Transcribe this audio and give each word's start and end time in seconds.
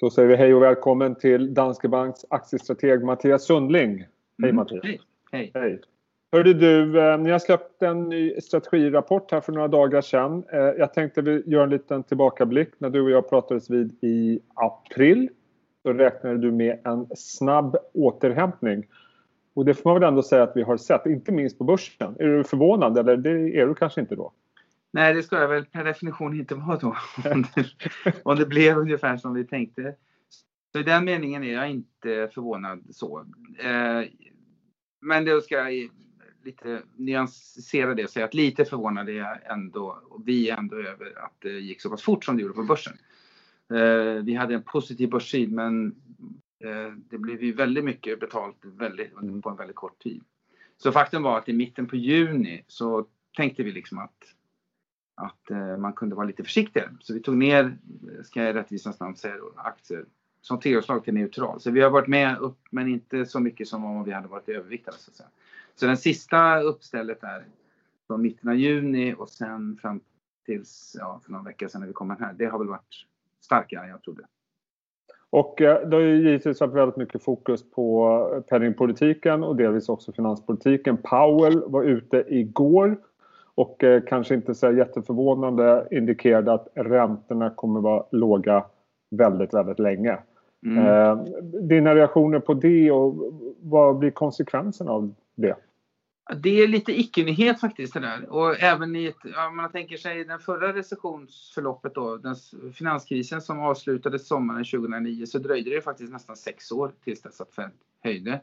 Då 0.00 0.10
säger 0.10 0.28
vi 0.28 0.36
hej 0.36 0.54
och 0.54 0.62
välkommen 0.62 1.14
till 1.14 1.54
Danske 1.54 1.88
Banks 1.88 2.24
aktiestrateg 2.30 3.04
Mattias 3.04 3.44
Sundling. 3.44 3.98
Hej 3.98 4.06
Mm, 4.42 4.56
Mattias. 4.56 4.84
Hej. 4.84 5.00
Hej. 5.32 5.50
Hej. 5.54 5.80
Hörde 6.32 6.54
du, 6.54 7.00
eh, 7.00 7.18
ni 7.18 7.30
har 7.30 7.38
släppt 7.38 7.82
en 7.82 8.08
ny 8.08 8.40
strategirapport 8.40 9.32
här 9.32 9.40
för 9.40 9.52
några 9.52 9.68
dagar 9.68 10.00
sedan. 10.00 10.44
Eh, 10.52 10.58
Jag 10.58 10.94
tänkte 10.94 11.22
vi 11.22 11.42
gör 11.46 11.62
en 11.62 11.70
liten 11.70 12.02
tillbakablick. 12.02 12.68
När 12.78 12.90
du 12.90 13.00
och 13.00 13.10
jag 13.10 13.28
pratades 13.28 13.70
vid 13.70 14.04
i 14.04 14.40
april 14.54 15.28
så 15.82 15.92
räknade 15.92 16.38
du 16.38 16.52
med 16.52 16.78
en 16.84 17.06
snabb 17.16 17.76
återhämtning. 17.94 18.86
Och 19.54 19.64
det 19.64 19.74
får 19.74 19.90
man 19.90 20.00
väl 20.00 20.08
ändå 20.08 20.22
säga 20.22 20.42
att 20.42 20.56
vi 20.56 20.62
har 20.62 20.76
sett, 20.76 21.06
inte 21.06 21.32
minst 21.32 21.58
på 21.58 21.64
börsen. 21.64 22.16
Är 22.18 22.24
du 22.26 22.44
förvånad 22.44 22.98
eller 22.98 23.16
det 23.16 23.30
är 23.30 23.66
du 23.66 23.74
kanske 23.74 24.00
inte 24.00 24.14
då? 24.16 24.32
Nej, 24.92 25.14
det 25.14 25.22
ska 25.22 25.40
jag 25.40 25.48
väl 25.48 25.64
per 25.64 25.84
definition 25.84 26.40
inte 26.40 26.54
vara 26.54 26.76
då. 26.76 26.96
Om 27.32 27.44
det, 27.54 27.66
om 28.24 28.36
det 28.36 28.46
blev 28.46 28.78
ungefär 28.78 29.16
som 29.16 29.34
vi 29.34 29.44
tänkte. 29.44 29.94
Så 30.72 30.78
i 30.78 30.82
den 30.82 31.04
meningen 31.04 31.44
är 31.44 31.52
jag 31.52 31.70
inte 31.70 32.30
förvånad 32.34 32.86
så. 32.90 33.26
Eh, 33.58 34.08
men 35.00 35.24
då 35.24 35.40
ska 35.40 35.54
jag 35.54 35.90
lite 36.44 36.82
nyansera 36.96 37.94
det 37.94 38.04
och 38.04 38.10
säga 38.10 38.24
att 38.24 38.34
lite 38.34 38.64
förvånad 38.64 39.08
är 39.08 39.12
jag 39.12 39.38
ändå, 39.46 40.02
och 40.10 40.28
vi 40.28 40.50
är 40.50 40.56
ändå 40.56 40.76
över 40.76 41.24
att 41.24 41.34
det 41.38 41.50
gick 41.50 41.80
så 41.80 41.90
pass 41.90 42.02
fort 42.02 42.24
som 42.24 42.36
det 42.36 42.42
gjorde 42.42 42.54
på 42.54 42.62
börsen. 42.62 42.98
Eh, 43.70 44.24
vi 44.24 44.34
hade 44.34 44.54
en 44.54 44.62
positiv 44.62 45.10
börstid 45.10 45.52
men 45.52 45.86
eh, 46.64 46.92
det 47.10 47.18
blev 47.18 47.42
ju 47.42 47.52
väldigt 47.52 47.84
mycket 47.84 48.20
betalt 48.20 48.56
väldigt, 48.62 49.42
på 49.42 49.50
en 49.50 49.56
väldigt 49.56 49.76
kort 49.76 50.02
tid. 50.02 50.22
Så 50.76 50.92
faktum 50.92 51.22
var 51.22 51.38
att 51.38 51.48
i 51.48 51.52
mitten 51.52 51.86
på 51.86 51.96
juni 51.96 52.64
så 52.66 53.06
tänkte 53.36 53.62
vi 53.62 53.72
liksom 53.72 53.98
att 53.98 54.34
att 55.20 55.50
eh, 55.50 55.76
man 55.76 55.92
kunde 55.92 56.14
vara 56.16 56.26
lite 56.26 56.44
försiktigare. 56.44 56.90
Så 57.00 57.14
vi 57.14 57.20
tog 57.20 57.36
ner, 57.36 57.64
eh, 57.64 58.22
ska 58.24 58.40
jag 58.40 58.50
i 58.50 58.52
rättvisans 58.52 59.00
namn 59.00 59.16
säga 59.16 59.36
då, 59.36 59.52
aktier 59.56 60.04
som 60.40 60.60
tillgångsslag 60.60 61.04
till 61.04 61.14
neutral. 61.14 61.60
Så 61.60 61.70
vi 61.70 61.80
har 61.80 61.90
varit 61.90 62.08
med 62.08 62.38
upp 62.38 62.58
men 62.70 62.88
inte 62.88 63.26
så 63.26 63.40
mycket 63.40 63.68
som 63.68 63.84
om 63.84 64.04
vi 64.04 64.12
hade 64.12 64.28
varit 64.28 64.48
överviktade 64.48 64.96
så 64.96 65.10
att 65.10 65.16
säga. 65.16 65.28
Så 65.74 65.86
den 65.86 65.96
sista 65.96 66.60
uppstället 66.60 67.20
där, 67.20 67.44
från 68.06 68.22
mitten 68.22 68.48
av 68.48 68.56
juni 68.56 69.14
och 69.18 69.30
sen 69.30 69.76
fram 69.76 70.00
tills, 70.46 70.96
ja, 70.98 71.20
för 71.24 71.32
någon 71.32 71.44
vecka 71.44 71.68
sedan 71.68 71.80
när 71.80 71.88
vi 71.88 71.92
kom 71.92 72.10
här. 72.10 72.32
Det 72.32 72.46
har 72.46 72.58
väl 72.58 72.68
varit 72.68 73.06
starkare 73.40 73.84
än 73.84 73.90
jag 73.90 74.02
trodde. 74.02 74.22
Och 75.30 75.60
eh, 75.60 75.88
det 75.88 75.96
har 75.96 76.02
ju 76.02 76.16
givetvis 76.16 76.60
varit 76.60 76.74
väldigt 76.74 76.96
mycket 76.96 77.22
fokus 77.22 77.70
på 77.70 78.18
eh, 78.34 78.40
penningpolitiken 78.40 79.44
och 79.44 79.56
delvis 79.56 79.88
också 79.88 80.12
finanspolitiken. 80.12 80.96
Powell 80.96 81.62
var 81.66 81.82
ute 81.82 82.24
igår 82.28 82.98
och 83.60 83.84
eh, 83.84 84.02
kanske 84.08 84.34
inte 84.34 84.54
så 84.54 84.72
jätteförvånande 84.72 85.88
indikerade 85.90 86.52
att 86.52 86.68
räntorna 86.74 87.50
kommer 87.50 87.80
vara 87.80 88.04
låga 88.10 88.64
väldigt, 89.10 89.54
väldigt 89.54 89.78
länge. 89.78 90.18
Mm. 90.66 90.86
Eh, 90.86 91.24
dina 91.68 91.94
reaktioner 91.94 92.40
på 92.40 92.54
det 92.54 92.90
och 92.90 93.32
vad 93.60 93.98
blir 93.98 94.10
konsekvenserna 94.10 94.90
av 94.90 95.14
det? 95.34 95.56
Det 96.42 96.62
är 96.62 96.68
lite 96.68 97.00
icke-nyhet 97.00 97.60
faktiskt 97.60 97.94
det 97.94 98.00
där. 98.00 98.30
Och 98.30 98.62
även 98.62 98.96
i 98.96 99.06
ett, 99.06 99.16
ja, 99.34 99.50
man 99.50 99.72
tänker 99.72 99.96
sig 99.96 100.24
den 100.24 100.38
förra 100.38 100.72
recessionsförloppet 100.72 101.94
då, 101.94 102.16
den 102.16 102.36
finanskrisen 102.74 103.40
som 103.40 103.60
avslutades 103.60 104.28
sommaren 104.28 104.64
2009 104.64 105.26
så 105.26 105.38
dröjde 105.38 105.70
det 105.70 105.80
faktiskt 105.80 106.12
nästan 106.12 106.36
sex 106.36 106.72
år 106.72 106.92
tills 107.04 107.22
dess 107.22 107.40
att 107.40 107.54
Fed 107.54 107.70
höjde. 108.04 108.40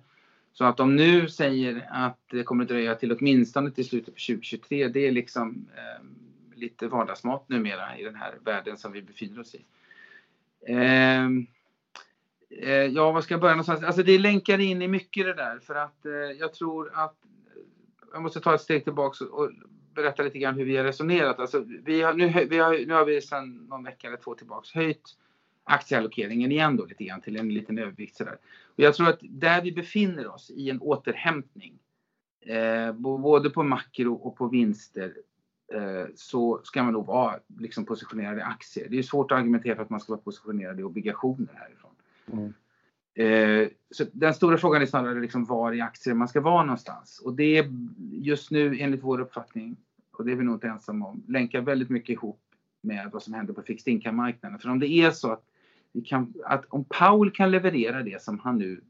Så 0.57 0.65
att 0.65 0.77
de 0.77 0.95
nu 0.95 1.29
säger 1.29 1.87
att 1.91 2.19
det 2.31 2.43
kommer 2.43 2.63
att 2.63 2.69
dröja 2.69 2.95
till 2.95 3.11
åtminstone 3.11 3.71
till 3.71 3.85
slutet 3.85 4.13
på 4.13 4.19
2023, 4.27 4.87
det 4.87 5.07
är 5.07 5.11
liksom 5.11 5.67
eh, 5.75 6.05
lite 6.55 6.87
vardagsmat 6.87 7.49
numera 7.49 7.97
i 7.97 8.03
den 8.03 8.15
här 8.15 8.37
världen 8.45 8.77
som 8.77 8.91
vi 8.91 9.01
befinner 9.01 9.39
oss 9.39 9.55
i. 9.55 9.65
Eh, 10.67 11.25
eh, 12.49 12.85
ja, 12.85 13.11
vad 13.11 13.23
ska 13.23 13.33
jag 13.33 13.41
börja 13.41 13.53
någonstans? 13.53 13.83
Alltså 13.83 14.03
det 14.03 14.19
länkar 14.19 14.59
in 14.59 14.81
i 14.81 14.87
mycket 14.87 15.25
det 15.25 15.33
där 15.33 15.59
för 15.59 15.75
att 15.75 16.05
eh, 16.05 16.11
jag 16.11 16.53
tror 16.53 16.91
att 16.93 17.25
eh, 17.25 17.61
jag 18.13 18.21
måste 18.21 18.39
ta 18.39 18.55
ett 18.55 18.61
steg 18.61 18.83
tillbaks 18.83 19.21
och 19.21 19.51
berätta 19.95 20.23
lite 20.23 20.39
grann 20.39 20.55
hur 20.55 20.65
vi 20.65 20.77
har 20.77 20.83
resonerat. 20.83 21.39
Alltså, 21.39 21.63
vi 21.85 22.01
har, 22.01 22.13
nu, 22.13 22.45
vi 22.49 22.57
har, 22.57 22.85
nu 22.85 22.93
har 22.93 23.05
vi 23.05 23.21
sedan 23.21 23.53
någon 23.55 23.83
vecka 23.83 24.07
eller 24.07 24.17
två 24.17 24.35
tillbaks 24.35 24.71
höjt 24.71 25.17
aktieallokeringen 25.67 26.51
igen 26.51 26.77
då 26.77 26.85
lite 26.85 27.03
grann 27.03 27.21
till 27.21 27.39
en 27.39 27.53
liten 27.53 27.77
övervikt 27.77 28.15
sådär. 28.15 28.37
Och 28.75 28.83
jag 28.83 28.93
tror 28.93 29.09
att 29.09 29.19
där 29.21 29.61
vi 29.61 29.71
befinner 29.71 30.27
oss 30.27 30.51
i 30.55 30.69
en 30.69 30.81
återhämtning, 30.81 31.79
eh, 32.41 32.91
både 32.93 33.49
på 33.49 33.63
makro 33.63 34.13
och 34.13 34.35
på 34.35 34.47
vinster, 34.47 35.13
eh, 35.73 36.05
så 36.15 36.61
ska 36.63 36.83
man 36.83 36.93
nog 36.93 37.05
vara 37.05 37.39
liksom, 37.59 37.85
positionerad 37.85 38.37
i 38.37 38.41
aktier. 38.41 38.87
Det 38.89 38.97
är 38.97 39.03
svårt 39.03 39.31
att 39.31 39.37
argumentera 39.37 39.75
för 39.75 39.83
att 39.83 39.89
man 39.89 39.99
ska 39.99 40.13
vara 40.13 40.21
positionerad 40.21 40.79
i 40.79 40.83
obligationer 40.83 41.53
härifrån. 41.53 41.91
Mm. 42.31 42.53
Eh, 43.17 43.69
så 43.91 44.05
den 44.11 44.33
stora 44.33 44.57
frågan 44.57 44.81
är 44.81 44.85
snarare 44.85 45.21
liksom 45.21 45.45
var 45.45 45.73
i 45.73 45.81
aktier 45.81 46.13
man 46.13 46.27
ska 46.27 46.41
vara 46.41 46.63
någonstans. 46.63 47.19
Och 47.19 47.33
det 47.33 47.57
är 47.57 47.71
just 48.11 48.51
nu 48.51 48.79
enligt 48.79 49.03
vår 49.03 49.19
uppfattning, 49.19 49.77
och 50.11 50.25
det 50.25 50.31
är 50.31 50.35
vi 50.35 50.43
nog 50.43 50.55
inte 50.55 50.67
ensamma 50.67 51.07
om, 51.07 51.23
länkar 51.27 51.61
väldigt 51.61 51.89
mycket 51.89 52.09
ihop 52.09 52.39
med 52.81 53.09
vad 53.13 53.23
som 53.23 53.33
händer 53.33 53.53
på 53.53 53.61
fixed 53.61 53.93
income-marknaden. 53.93 54.59
För 54.59 54.69
om 54.69 54.79
det 54.79 54.87
är 54.87 55.11
så 55.11 55.31
att, 55.31 55.43
kan, 56.01 56.33
att 56.45 56.65
om 56.69 56.85
Powell 56.85 57.31
kan 57.31 57.51
leverera 57.51 58.03
det 58.03 58.21
som 58.21 58.39
han 58.39 58.57
nu 58.57 58.81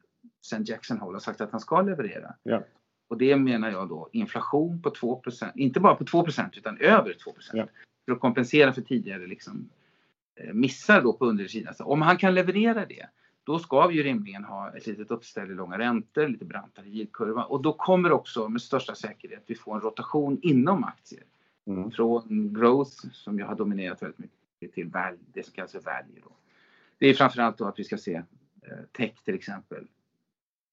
sen 0.41 0.63
Jackson 0.63 0.97
Hole 0.97 1.15
har 1.15 1.19
sagt 1.19 1.41
att 1.41 1.51
han 1.51 1.59
ska 1.59 1.81
leverera. 1.81 2.33
Ja. 2.43 2.63
Och 3.07 3.17
det 3.17 3.35
menar 3.35 3.71
jag 3.71 3.89
då 3.89 4.09
inflation 4.11 4.81
på 4.81 4.89
2% 4.89 5.51
inte 5.55 5.79
bara 5.79 5.95
på 5.95 6.03
2% 6.03 6.49
utan 6.57 6.77
över 6.77 7.13
2 7.13 7.31
Ja. 7.53 7.67
För 8.05 8.11
att 8.11 8.19
kompensera 8.19 8.73
för 8.73 8.81
tidigare 8.81 9.27
liksom, 9.27 9.69
eh, 10.35 10.53
missar 10.53 11.01
då 11.01 11.13
på 11.13 11.25
undersidan. 11.25 11.73
Så 11.73 11.83
om 11.83 12.01
han 12.01 12.17
kan 12.17 12.35
leverera 12.35 12.85
det 12.85 13.07
då 13.47 13.59
ska 13.59 13.87
vi 13.87 13.95
ju 13.95 14.03
rimligen 14.03 14.43
ha 14.43 14.77
ett 14.77 14.87
litet 14.87 15.11
uppställ 15.11 15.51
i 15.51 15.53
långa 15.53 15.77
räntor, 15.77 16.27
lite 16.27 16.45
brantare 16.45 16.85
yieldkurva 16.87 17.43
och 17.43 17.61
då 17.61 17.73
kommer 17.73 18.11
också 18.11 18.49
med 18.49 18.61
största 18.61 18.95
säkerhet 18.95 19.43
vi 19.47 19.55
få 19.55 19.73
en 19.73 19.81
rotation 19.81 20.39
inom 20.41 20.83
aktier. 20.83 21.23
Mm. 21.67 21.91
Från 21.91 22.53
growth 22.53 22.91
som 23.11 23.39
jag 23.39 23.47
har 23.47 23.55
dominerat 23.55 24.01
väldigt 24.01 24.19
mycket 24.19 24.73
till 24.73 24.87
value, 24.87 25.19
det 25.33 25.43
som 25.43 25.53
kallas 25.53 25.71
för 25.71 25.79
value. 25.79 26.21
Då. 26.23 26.31
Det 26.97 27.07
är 27.07 27.13
framförallt 27.13 27.57
då 27.57 27.65
att 27.65 27.79
vi 27.79 27.83
ska 27.83 27.97
se 27.97 28.23
tech 28.91 29.23
till 29.23 29.35
exempel 29.35 29.87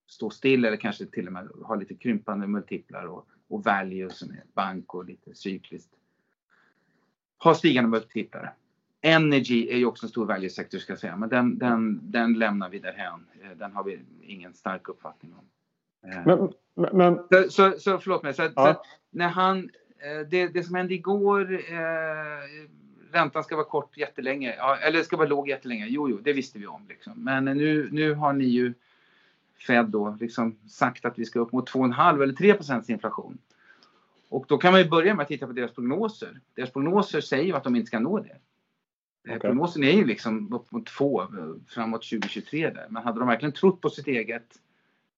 stå 0.06 0.30
still 0.30 0.64
eller 0.64 0.76
kanske 0.76 1.06
till 1.06 1.26
och 1.26 1.32
med 1.32 1.48
ha 1.62 1.74
lite 1.74 1.94
krympande 1.94 2.46
multiplar 2.46 3.04
och, 3.04 3.28
och 3.48 3.64
value 3.64 4.10
som 4.10 4.30
är 4.30 4.44
bank 4.54 4.94
och 4.94 5.04
lite 5.04 5.34
cykliskt. 5.34 5.90
Ha 7.38 7.54
stigande 7.54 7.90
multiplar. 7.90 8.54
Energy 9.00 9.68
är 9.68 9.76
ju 9.76 9.86
också 9.86 10.06
en 10.06 10.10
stor 10.10 10.26
value-sektor 10.26 10.78
ska 10.78 10.92
jag 10.92 11.00
säga, 11.00 11.16
men 11.16 11.28
den, 11.28 11.58
den, 11.58 12.10
den 12.10 12.38
lämnar 12.38 12.68
vi 12.70 12.78
därhän. 12.78 13.26
Eh, 13.42 13.50
Den 13.56 13.72
har 13.72 13.84
vi 13.84 14.00
ingen 14.22 14.54
stark 14.54 14.88
uppfattning 14.88 15.34
om. 15.34 15.44
Eh, 16.10 16.26
Men, 16.26 16.52
men, 16.92 17.18
så, 17.28 17.50
så, 17.50 17.78
så 17.78 17.98
förlåt 17.98 18.22
mig, 18.22 18.34
så, 18.34 18.42
Ja. 18.42 18.50
så 18.74 18.82
när 19.10 19.28
han, 19.28 19.70
eh, 19.98 20.28
det, 20.30 20.48
det 20.48 20.64
som 20.64 20.74
hände 20.74 20.94
igår, 20.94 21.52
eh, 21.52 22.68
räntan 23.14 23.44
ska 23.44 23.56
vara 23.56 23.66
kort 23.66 23.96
jättelänge, 23.96 24.54
ja, 24.58 24.76
eller 24.76 25.02
ska 25.02 25.16
vara 25.16 25.28
låg 25.28 25.48
jättelänge, 25.48 25.86
jo, 25.86 26.08
jo, 26.08 26.18
det 26.22 26.32
visste 26.32 26.58
vi 26.58 26.66
om 26.66 26.86
liksom. 26.88 27.12
Men 27.16 27.44
nu, 27.44 27.88
nu 27.92 28.14
har 28.14 28.32
ni 28.32 28.44
ju 28.44 28.74
Fed 29.66 29.86
då 29.86 30.16
liksom 30.20 30.56
sagt 30.68 31.04
att 31.04 31.18
vi 31.18 31.24
ska 31.24 31.40
upp 31.40 31.52
mot 31.52 31.70
2,5 31.70 32.22
eller 32.22 32.34
3 32.34 32.54
procents 32.54 32.90
inflation. 32.90 33.38
Och 34.28 34.44
då 34.48 34.58
kan 34.58 34.72
man 34.72 34.80
ju 34.80 34.88
börja 34.88 35.14
med 35.14 35.22
att 35.22 35.28
titta 35.28 35.46
på 35.46 35.52
deras 35.52 35.72
prognoser. 35.72 36.40
Deras 36.54 36.70
prognoser 36.70 37.20
säger 37.20 37.44
ju 37.44 37.52
att 37.52 37.64
de 37.64 37.76
inte 37.76 37.86
ska 37.86 37.98
nå 37.98 38.18
det. 38.18 38.28
Eh, 38.28 38.38
Okej. 39.24 39.40
Prognosen 39.40 39.84
är 39.84 39.92
ju 39.92 40.04
liksom 40.04 40.52
upp 40.52 40.72
mot 40.72 40.86
2 40.86 41.22
eh, 41.22 41.28
framåt 41.68 42.02
2023 42.02 42.70
där. 42.70 42.86
Men 42.90 43.02
hade 43.02 43.18
de 43.18 43.28
verkligen 43.28 43.52
trott 43.52 43.80
på 43.80 43.90
sitt 43.90 44.06
eget 44.06 44.58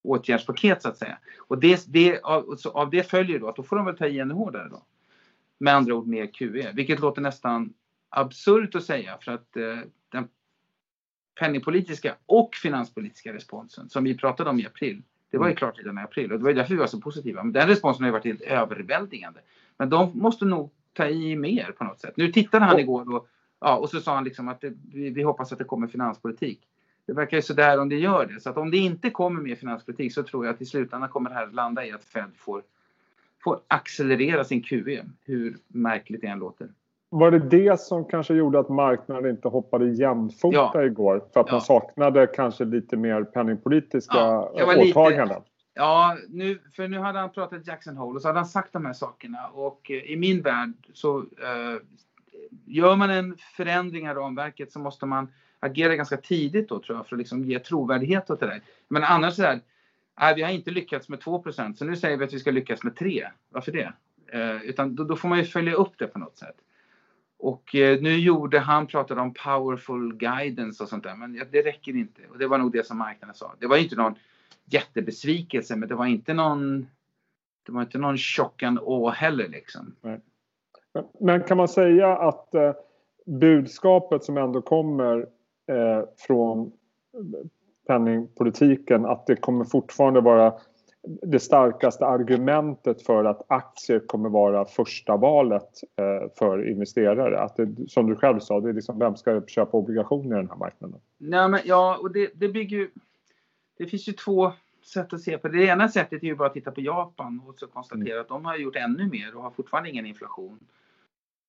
åtgärdspaket 0.03 0.83
så 0.83 0.89
att 0.89 0.99
säga. 0.99 1.19
Och 1.39 1.59
det, 1.59 1.84
det, 1.89 2.21
av, 2.21 2.57
av 2.75 2.91
det 2.91 3.11
följer 3.11 3.39
då 3.39 3.49
att 3.49 3.57
då 3.57 3.63
får 3.63 3.77
de 3.77 3.87
väl 3.87 3.97
ta 3.97 4.07
i 4.07 4.19
ännu 4.19 4.34
hårdare 4.34 4.69
då. 4.69 4.83
Med 5.59 5.75
andra 5.75 5.95
ord 5.95 6.07
mer 6.07 6.27
QE, 6.27 6.73
vilket 6.75 7.01
låter 7.01 7.23
nästan 7.23 7.73
absurt 8.16 8.75
att 8.75 8.84
säga 8.84 9.19
för 9.21 9.32
att 9.32 9.56
eh, 9.56 9.78
den 10.09 10.28
penningpolitiska 11.41 12.15
och 12.27 12.54
finanspolitiska 12.54 13.33
responsen 13.33 13.89
som 13.89 14.04
vi 14.04 14.16
pratade 14.16 14.51
om 14.51 14.60
i 14.60 14.66
april. 14.66 15.03
Det 15.30 15.39
var 15.39 15.47
ju 15.47 15.51
Mm. 15.51 15.57
klart 15.57 15.78
redan 15.78 15.98
i 15.98 16.03
april 16.03 16.33
och 16.33 16.39
det 16.39 16.45
var 16.45 16.51
ju 16.51 16.57
därför 16.57 16.74
vi 16.74 16.80
var 16.80 16.86
så 16.86 17.01
positiva. 17.01 17.42
Men 17.42 17.53
den 17.53 17.68
responsen 17.68 18.03
har 18.04 18.09
ju 18.09 18.13
varit 18.13 18.24
helt 18.24 18.41
överväldigande. 18.41 19.41
Men 19.78 19.91
de 19.91 20.18
måste 20.18 20.45
nog 20.45 20.71
ta 20.92 21.09
i 21.09 21.36
mer 21.36 21.72
på 21.78 21.84
något 21.84 22.01
sätt. 22.01 22.16
Nu 22.16 22.33
tittade 22.33 22.65
han 22.65 22.78
igår 22.78 23.15
och, 23.15 23.28
ja, 23.60 23.77
och 23.77 23.91
så 23.91 24.01
sa 24.01 24.15
han 24.15 24.24
liksom 24.24 24.48
att 24.48 24.60
det, 24.60 24.72
vi, 24.92 25.10
vi 25.10 25.22
hoppas 25.22 25.53
att 25.53 25.59
det 25.59 25.65
kommer 25.65 25.86
finanspolitik. 25.86 26.60
Det 27.07 27.13
verkar 27.13 27.36
ju 27.36 27.42
sådär 27.42 27.78
om 27.80 27.89
det 27.89 27.97
gör 27.97 28.27
det. 28.27 28.41
Så 28.41 28.51
att 28.51 28.57
om 28.57 28.71
det 28.71 28.77
inte 28.77 29.10
kommer 29.10 29.41
mer 29.41 29.57
finanspolitik 29.57 30.15
så 30.15 30.22
tror 30.22 30.47
jag 30.47 30.54
att 30.54 30.63
i 30.63 30.66
slutändan 30.66 31.09
kommer 31.09 31.30
det 31.30 31.36
här 31.36 31.47
landa 31.47 31.86
i 31.86 31.92
att 31.92 32.04
Fed 32.04 32.30
får, 32.36 32.63
får 33.45 33.60
accelerera 33.68 34.45
sin 34.45 34.63
QE. 34.63 35.04
Hur 35.24 35.57
märkligt 35.68 36.21
det 36.21 36.27
än 36.27 36.39
låter. 36.39 36.68
Var 37.18 37.30
det 37.30 37.39
det 37.39 37.80
som 37.80 38.04
kanske 38.04 38.34
gjorde 38.34 38.59
att 38.59 38.68
marknaden 38.68 39.30
inte 39.30 39.48
hoppade 39.48 39.89
jämfota 39.89 40.57
Ja. 40.74 40.84
igår? 40.84 41.24
För 41.33 41.41
att 41.41 41.47
man 41.51 41.54
Ja. 41.57 41.60
saknade 41.60 42.27
kanske 42.27 42.65
lite 42.65 42.97
mer 42.97 43.24
penningpolitiska 43.24 44.16
Ja, 44.18 44.53
det 44.57 44.65
var 44.65 44.77
lite- 44.77 44.98
åtaganden? 44.98 45.42
Ja, 45.74 46.16
nu, 46.28 46.59
för 46.77 46.89
nu 46.89 46.98
hade 46.98 47.18
han 47.18 47.30
pratat 47.33 47.66
Jackson 47.66 47.97
Hole 47.97 48.16
och 48.16 48.22
så 48.22 48.28
hade 48.28 48.39
han 48.39 48.47
sagt 48.47 48.72
de 48.72 48.86
här 48.86 48.92
sakerna 48.92 49.47
och 49.48 49.91
eh, 49.91 49.97
i 50.13 50.16
min 50.16 50.42
värld 50.42 50.72
så 50.92 51.18
eh, 51.18 51.83
gör 52.65 52.97
man 52.97 53.10
en 53.10 53.36
förändring 53.57 54.07
i 54.07 54.09
ramverket 54.09 54.72
så 54.72 54.78
måste 54.78 55.07
man 55.07 55.28
agera 55.60 55.95
ganska 55.97 56.16
tidigt 56.16 56.68
då 56.68 56.78
tror 56.78 56.98
jag 56.98 57.07
för 57.07 57.16
att 57.16 57.18
liksom 57.18 57.45
ge 57.45 57.59
trovärdighet 57.59 58.30
åt 58.30 58.41
det 58.41 58.47
där. 58.47 58.60
Men 58.89 59.04
annars 59.04 59.34
så 59.34 59.42
här, 59.42 59.60
nej, 60.21 60.34
vi 60.34 60.42
har 60.42 60.51
inte 60.51 60.71
lyckats 60.71 61.09
med 61.09 61.18
2% 61.21 61.74
så 61.78 61.84
nu 61.84 61.97
säger 61.97 62.16
vi 62.16 62.24
att 62.24 62.33
vi 62.33 62.39
ska 62.39 62.51
lyckas 62.51 62.83
med 62.83 62.97
3. 62.97 63.27
Varför 63.48 63.72
det? 63.72 63.92
Eh, 64.33 64.63
utan 64.63 64.95
då, 64.95 65.04
då, 65.04 65.16
får 65.16 65.28
man 65.28 65.39
ju 65.39 65.45
följa 65.45 65.74
upp 65.74 65.92
det 65.98 66.07
på 66.07 66.18
något 66.18 66.36
sätt. 66.39 66.57
Och 67.38 67.74
eh, 67.74 68.00
nu 68.00 68.18
gjorde 68.18 68.59
han, 68.59 68.86
pratade 68.86 69.21
om 69.21 69.34
powerful 69.34 70.16
guidance 70.16 70.83
och 70.83 70.88
sånt 70.88 71.04
där, 71.04 71.15
men 71.15 71.34
ja, 71.34 71.44
det 71.50 71.62
räcker 71.62 71.97
inte. 71.97 72.22
Och 72.30 72.38
det 72.38 72.47
var 72.47 72.59
nog 72.59 72.72
det 72.72 72.86
som 72.86 72.98
marknaden 72.98 73.34
sa. 73.34 73.54
Det 73.59 73.66
var 73.66 73.77
inte 73.77 73.97
någon 73.97 74.15
jättebesvikelse, 74.65 75.77
men 75.77 75.88
det 75.88 75.94
var 75.94 76.06
inte 76.06 76.34
någon 76.34 76.86
det 77.66 77.72
var 77.72 77.83
inte 77.83 77.98
någon 77.98 78.18
chock 78.18 78.62
å 78.80 79.10
heller 79.10 79.48
liksom. 79.48 79.94
Men, 80.00 80.21
Men 81.21 81.42
kan 81.42 81.56
man 81.56 81.68
säga 81.68 82.16
att 82.16 82.54
eh, 82.54 82.72
budskapet 83.27 84.24
som 84.24 84.36
ändå 84.36 84.62
kommer 84.62 85.18
eh, 85.68 86.04
från 86.16 86.72
eh, 87.15 87.47
penningpolitiken 87.86 89.06
att 89.06 89.27
det 89.27 89.36
kommer 89.36 89.65
fortfarande 89.65 90.21
vara 90.21 90.54
det 91.06 91.41
starkaste 91.41 92.06
argumentet 92.06 93.03
för 93.03 93.24
att 93.24 93.42
aktier 93.48 93.98
kommer 93.98 94.28
vara 94.28 94.64
första 94.64 95.16
valet 95.16 95.80
eh, 95.97 96.30
för 96.38 96.68
investerare. 96.68 97.41
Att 97.41 97.56
det, 97.56 97.91
som 97.91 98.06
du 98.06 98.16
själv 98.16 98.41
sa, 98.41 98.60
det 98.60 98.68
är 98.68 98.72
liksom, 98.72 98.98
vem 98.98 99.16
ska 99.16 99.47
köpa 99.47 99.76
obligationer 99.76 100.36
i 100.36 100.41
den 100.41 100.48
här 100.48 100.56
marknaden? 100.56 101.00
Nej, 101.18 101.48
men, 101.48 101.60
ja, 101.64 101.98
och 102.00 102.12
det, 102.12 102.30
det 102.34 102.48
bygger 102.48 102.76
ju... 102.76 102.91
Det 103.78 103.86
finns 103.86 104.08
ju 104.08 104.12
två 104.12 104.53
sätt 104.84 105.12
att 105.12 105.20
se 105.20 105.38
på 105.38 105.48
det. 105.48 105.58
Det 105.58 105.66
ena 105.66 105.88
sättet 105.88 106.22
är 106.22 106.26
ju 106.26 106.34
bara 106.34 106.48
att 106.48 106.54
titta 106.54 106.70
på 106.70 106.80
Japan 106.80 107.41
och 107.47 107.58
så 107.58 107.66
konstatera 107.66 108.12
mm. 108.12 108.20
att 108.20 108.28
de 108.28 108.44
har 108.44 108.56
gjort 108.56 108.76
ännu 108.76 109.08
mer 109.08 109.36
och 109.36 109.42
har 109.42 109.50
fortfarande 109.50 109.91
ingen 109.91 110.06
inflation. 110.06 110.58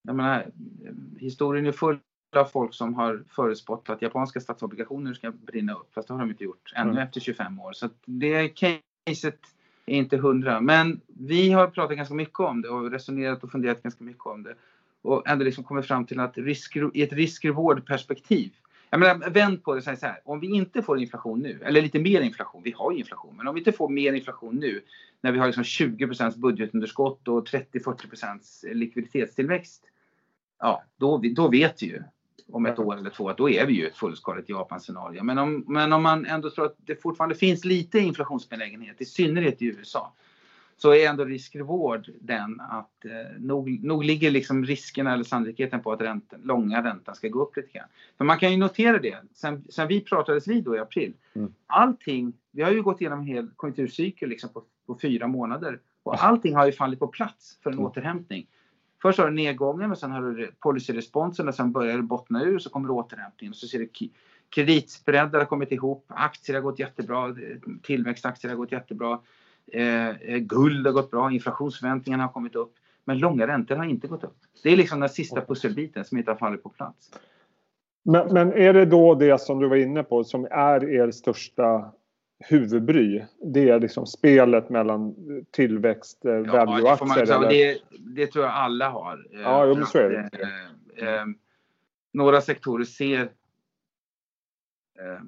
Jag 0.02 0.16
menar, 0.16 0.46
historien 1.18 1.66
är 1.66 1.72
full 1.72 2.00
av 2.36 2.46
folk 2.46 2.74
som 2.74 2.94
har 2.94 3.24
förutspått 3.30 3.90
att 3.90 4.02
japanska 4.02 4.40
statsobligationer 4.40 5.14
ska 5.14 5.32
brinna 5.32 5.74
upp. 5.74 5.94
Fast 5.94 6.08
det 6.08 6.14
har 6.14 6.22
de 6.22 6.30
inte 6.30 6.44
gjort 6.44 6.74
ännu 6.76 6.92
mm. 6.92 7.04
efter 7.04 7.20
25 7.20 7.60
år. 7.60 7.74
Så 7.74 7.90
det 8.06 8.50
caset 9.08 9.40
är 9.86 9.96
inte 9.96 10.18
hundra. 10.18 10.62
Men 10.62 11.02
vi 11.08 11.52
har 11.52 11.68
pratat 11.68 11.98
ganska 11.98 12.16
mycket 12.16 12.40
om 12.40 12.62
det 12.62 12.70
och 12.70 12.92
resonerat 12.92 13.44
och 13.44 13.52
funderat 13.52 13.84
ganska 13.84 14.04
mycket 14.04 14.26
om 14.26 14.44
det. 14.44 14.56
Och 15.02 15.28
ändå 15.28 15.46
liksom 15.46 15.64
kommit 15.64 15.86
fram 15.86 16.06
till 16.06 16.20
att 16.20 16.38
risk, 16.38 16.78
i 16.94 17.02
ett 17.02 17.14
risk-reward-perspektiv 17.14 18.52
jag 18.90 19.00
menar, 19.00 19.30
vänd 19.30 19.64
på 19.64 19.74
det 19.74 19.78
och 19.78 19.84
säg 19.84 19.98
så 19.98 20.06
här. 20.06 20.20
Om 20.26 20.40
vi 20.40 20.48
inte 20.48 20.82
får 20.82 21.00
inflation 21.00 21.40
nu, 21.40 21.62
eller 21.64 21.82
lite 21.82 22.00
mer 22.00 22.22
inflation, 22.22 22.64
vi 22.64 22.72
har 22.72 22.92
ju 22.92 22.98
inflation, 22.98 23.38
men 23.38 23.48
om 23.48 23.56
vi 23.56 23.62
inte 23.62 23.72
får 23.72 23.90
mer 23.90 24.14
inflation 24.14 24.56
nu 24.56 24.82
när 25.22 25.32
vi 25.32 25.40
har 25.40 25.46
liksom 25.46 25.64
20% 25.64 26.40
budgetunderskott 26.40 27.28
och 27.28 27.48
30-40% 27.48 28.74
likviditetstillväxt. 28.74 29.84
Ja, 30.60 30.84
då, 30.98 31.22
då 31.36 31.50
vet 31.50 31.84
vi 31.84 31.88
ju 31.88 32.04
om 32.52 32.66
ett 32.66 32.80
år 32.80 32.98
eller 32.98 33.10
två 33.10 33.30
att 33.30 33.38
då 33.38 33.50
är 33.50 33.66
vi 33.66 33.74
ju 33.74 33.88
ett 33.88 33.96
fullskaligt 33.96 34.50
Japan-scenario. 34.50 35.24
Men 35.24 35.38
om, 35.38 35.66
men 35.68 35.94
om 35.94 36.04
man 36.04 36.26
ändå 36.26 36.50
tror 36.50 36.66
att 36.66 36.76
det 36.86 37.02
fortfarande 37.02 37.36
finns 37.36 37.66
lite 37.66 38.00
inflationsbenägenhet, 38.00 39.02
i 39.02 39.06
synnerhet 39.06 39.62
i 39.62 39.66
USA, 39.66 40.14
så 40.78 40.94
är 40.94 41.10
ändå 41.10 41.26
risk-reward 41.26 42.10
den 42.22 42.60
att 42.60 43.06
eh, 43.06 43.40
nog, 43.40 43.84
nog 43.84 44.04
ligger 44.04 44.32
liksom 44.32 44.66
risken 44.66 45.08
eller 45.08 45.24
sannolikheten 45.24 45.82
på 45.82 45.92
att 45.92 46.02
räntan, 46.02 46.40
långa 46.44 46.84
räntan 46.84 47.16
ska 47.16 47.28
gå 47.28 47.42
upp 47.42 47.58
lite 47.58 47.72
grann. 47.72 47.88
För 48.18 48.26
man 48.26 48.40
kan 48.40 48.52
ju 48.52 48.58
notera 48.58 49.00
det, 49.00 49.18
sen, 49.34 49.64
sen 49.70 49.88
vi 49.88 50.02
pratades 50.02 50.48
vid 50.48 50.64
då 50.64 50.76
i 50.76 50.80
april, 50.80 51.14
mm. 51.34 51.54
allting, 51.68 52.34
vi 52.52 52.62
har 52.62 52.72
ju 52.72 52.82
gått 52.82 53.02
igenom 53.02 53.20
en 53.20 53.26
hel 53.26 53.50
konjunkturcykel 53.56 54.30
liksom 54.30 54.50
på, 54.50 54.64
på 54.88 54.98
fyra 55.02 55.28
månader 55.28 55.80
och 56.04 56.24
allting 56.24 56.56
har 56.56 56.66
ju 56.66 56.72
fallit 56.72 57.00
på 57.00 57.08
plats 57.08 57.58
för 57.64 57.70
en 57.70 57.78
mm. 57.78 57.86
återhämtning. 57.86 58.48
Först 59.02 59.20
har 59.20 59.26
du 59.26 59.34
nedgången 59.34 59.92
och 59.92 59.98
sen 59.98 60.12
har 60.12 60.22
du 60.22 60.52
policyresponsen 60.60 61.48
och 61.48 61.56
sen 61.56 61.72
börjar 61.72 61.98
det 61.98 62.04
bottna 62.04 62.44
ur 62.44 62.60
så 62.60 62.70
kommer 62.70 62.92
återhämtningen 62.92 63.52
och 63.52 63.58
så 63.58 63.68
ser 63.68 63.80
du 63.80 63.90
kreditspreadar 64.50 65.40
har 65.40 65.46
kommit 65.46 65.72
ihop, 65.72 66.06
aktier 66.08 66.56
har 66.56 66.62
gått 66.62 66.80
jättebra, 66.80 67.36
tillväxtaktier 67.84 68.52
har 68.52 68.58
gått 68.58 68.72
jättebra. 68.72 69.20
Eh, 69.72 70.10
eh, 70.10 70.38
guld 70.38 70.86
har 70.86 70.94
gått 70.94 71.12
bra, 71.12 71.32
inflationsförväntningarna 71.32 72.24
har 72.24 72.32
kommit 72.32 72.56
upp. 72.56 72.74
Men 73.06 73.20
långa 73.20 73.48
räntor 73.48 73.76
har 73.76 73.86
inte 73.86 74.08
gått 74.08 74.24
upp. 74.24 74.38
Det 74.64 74.70
är 74.70 74.78
liksom 74.78 75.00
den 75.00 75.10
sista 75.10 75.42
pusselbiten 75.42 76.06
som 76.06 76.18
inte 76.18 76.32
har 76.32 76.38
fallit 76.38 76.64
på 76.64 76.70
plats. 76.70 77.12
Men, 78.04 78.34
men 78.34 78.54
är 78.54 78.74
det 78.74 78.86
då 78.86 79.16
det 79.16 79.42
som 79.42 79.60
du 79.60 79.68
var 79.68 79.76
inne 79.76 80.04
på 80.04 80.24
som 80.24 80.48
är 80.52 80.90
er 80.90 81.12
största 81.12 81.92
huvudbry? 82.40 83.26
Det 83.42 83.70
är 83.70 83.80
liksom 83.80 84.06
spelet 84.06 84.70
mellan 84.70 85.16
tillväxt, 85.52 86.26
eh, 86.26 86.32
ja, 86.32 86.66
value-aktier? 86.66 87.40
Det, 87.40 87.48
det, 87.50 87.80
det, 88.00 88.28
tror 88.28 88.46
jag 88.46 88.54
alla 88.54 88.90
har. 88.90 89.28
Ja, 89.32 89.66
jo, 89.66 89.86
så 89.86 89.98
är 89.98 90.10
det. 90.10 90.30
Eh, 90.98 91.08
eh, 91.08 91.26
några 92.14 92.42
sektorer 92.42 92.84
ser 92.84 93.22
eh, 95.00 95.22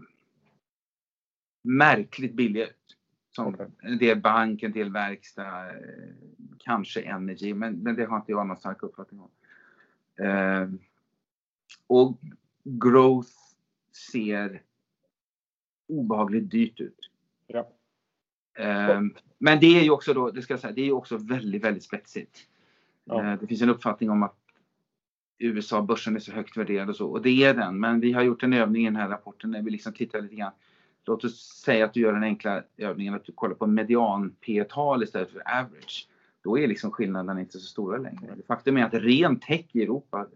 märkligt 1.62 2.34
billiga 2.34 2.66
ut. 2.66 2.76
Som 3.36 3.48
okay. 3.48 3.68
En 3.82 3.98
del 3.98 4.20
bank, 4.20 4.64
en 4.64 4.72
del 4.72 4.92
verkstad, 4.92 5.68
eh, 5.68 5.76
kanske 6.58 7.02
energy, 7.02 7.54
men, 7.54 7.74
men 7.74 7.96
det 7.96 8.06
har 8.06 8.18
inte 8.18 8.32
jag 8.32 8.48
någon 8.48 8.58
stark 8.58 8.84
uppfattning 8.84 9.22
om. 9.22 9.30
Eh, 10.26 10.70
och 11.88 12.18
growth 12.64 13.30
ser 14.12 14.62
obehagligt 15.90 16.52
dyrt 16.52 16.80
ut. 16.80 17.10
Ja. 17.48 17.70
Eh, 18.58 19.02
men 19.38 19.60
det 19.60 19.80
är 19.80 19.84
ju 19.84 19.90
också 19.90 20.14
då, 20.14 20.32
det 20.32 20.42
ska 20.42 20.54
jag 20.54 20.62
säga, 20.62 20.74
det 20.74 20.88
är 20.88 20.92
också 20.92 21.18
väldigt, 21.18 21.64
väldigt 21.64 21.84
spetsigt. 21.84 22.40
Ja. 23.04 23.24
Eh, 23.24 23.40
det 23.40 23.48
finns 23.48 23.62
en 23.62 23.70
uppfattning 23.70 24.10
om 24.10 24.24
att 24.24 24.36
USA-börsen 25.38 26.16
är 26.16 26.20
så 26.20 26.32
högt 26.32 26.58
värderad 26.58 26.90
och 26.90 26.96
så, 26.96 27.10
och 27.10 27.22
det 27.22 27.44
är 27.44 27.54
den. 27.54 27.80
Men 27.80 28.00
vi 28.00 28.12
har 28.12 28.22
gjort 28.22 28.44
en 28.44 28.54
övning 28.54 28.82
i 28.82 28.86
den 28.86 28.96
här 28.96 29.10
rapporten 29.10 29.52
när 29.52 29.62
vi 29.62 29.72
liksom 29.72 29.94
tittar 29.94 30.22
lite 30.22 30.36
grann 30.36 30.52
Låt 31.10 31.24
oss 31.24 31.62
säga 31.66 31.86
att 31.86 31.94
du 31.94 32.00
gör 32.00 32.14
den 32.14 32.24
enkla 32.24 32.64
övningen 32.78 33.14
att 33.14 33.26
du 33.26 33.32
kollar 33.32 33.56
på 33.56 33.68
median 33.68 34.36
P-tal 34.46 35.04
istället 35.04 35.32
för 35.32 35.60
average. 35.60 36.08
Då 36.42 36.60
är 36.60 36.68
liksom 36.68 36.92
skillnaden 36.92 37.40
inte 37.40 37.60
så 37.60 37.66
stora 37.66 37.98
längre. 37.98 38.36
Faktum 38.48 38.78
är 38.78 38.86
att 38.86 38.94
ren 38.94 39.40
tech 39.40 39.66
i 39.72 39.84
Europa 39.84 40.28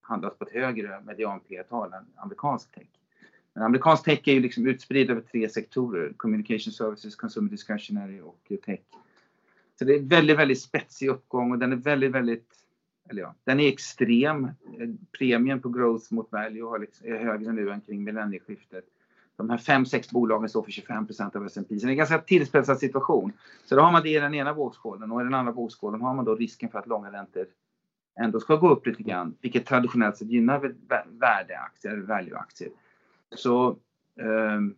handlas 0.00 0.38
på 0.38 0.44
ett 0.44 0.52
högre 0.52 1.00
median 1.00 1.40
P-tal 1.40 1.92
än 1.92 2.04
amerikansk 2.16 2.74
tech. 2.74 2.86
Men 3.54 3.64
amerikansk 3.64 4.04
tech 4.04 4.28
är 4.28 4.32
ju 4.32 4.40
liksom 4.40 4.66
utspridd 4.66 5.10
över 5.10 5.20
tre 5.20 5.48
sektorer. 5.48 6.12
Communication 6.16 6.72
services, 6.72 7.16
consumer 7.16 7.50
discretionary 7.50 8.20
och 8.20 8.52
tech. 8.64 8.80
Så 9.78 9.84
det 9.84 9.94
är 9.94 10.00
väldigt, 10.00 10.38
väldigt 10.38 10.60
spetsig 10.60 11.08
uppgång 11.08 11.52
och 11.52 11.58
den 11.58 11.72
är 11.72 11.76
väldigt, 11.76 12.10
väldigt 12.10 12.48
eller 13.10 13.22
ja, 13.22 13.34
den 13.44 13.60
är 13.60 13.68
extrem. 13.68 14.50
Premien 15.18 15.60
på 15.60 15.68
growth 15.68 16.14
mot 16.14 16.32
value 16.32 16.78
liksom, 16.78 17.06
är 17.06 17.18
högre 17.18 17.52
nu 17.52 17.70
än 17.70 17.80
kring 17.80 18.04
millennieskiftet 18.04 18.84
de 19.36 19.50
här 19.50 19.58
fem, 19.58 19.86
sex 19.86 20.10
bolagen 20.10 20.48
står 20.48 20.62
för 20.62 20.70
25 20.70 21.06
procent 21.06 21.36
av 21.36 21.46
S&P. 21.46 21.78
Så 21.78 21.86
det 21.86 21.88
är 21.88 21.90
en 21.90 21.96
ganska 21.96 22.18
tillspetsad 22.18 22.78
situation. 22.78 23.32
Så 23.64 23.76
då 23.76 23.82
har 23.82 23.92
man 23.92 24.02
det 24.02 24.08
i 24.08 24.18
den 24.18 24.34
ena 24.34 24.52
vågskålen 24.52 25.12
och 25.12 25.20
i 25.20 25.24
den 25.24 25.34
andra 25.34 25.52
vågskålen 25.52 26.00
har 26.00 26.14
man 26.14 26.24
då 26.24 26.34
risken 26.34 26.68
för 26.68 26.78
att 26.78 26.86
långa 26.86 27.12
räntor 27.12 27.46
ändå 28.20 28.40
ska 28.40 28.56
gå 28.56 28.70
upp 28.70 28.86
lite 28.86 29.02
grann, 29.02 29.34
vilket 29.40 29.66
traditionellt 29.66 30.16
sett 30.16 30.30
gynnar 30.30 30.74
värdeaktier, 31.20 31.96
valueaktier. 31.96 32.70
Så 33.34 33.76
um, 34.20 34.76